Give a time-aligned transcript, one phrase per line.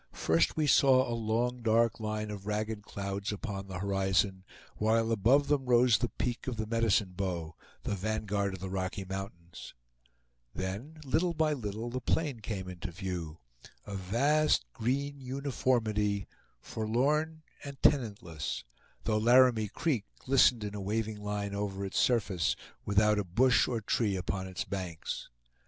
[0.13, 4.43] First, we saw a long dark line of ragged clouds upon the horizon,
[4.77, 9.05] while above them rose the peak of the Medicine Bow, the vanguard of the Rocky
[9.05, 9.75] Mountains;
[10.55, 13.41] then little by little the plain came into view,
[13.85, 16.27] a vast green uniformity,
[16.59, 18.63] forlorn and tenantless,
[19.03, 22.55] though Laramie Creek glistened in a waving line over its surface,
[22.85, 25.29] without a bush or a tree upon its banks.